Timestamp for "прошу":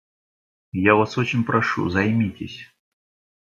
1.43-1.87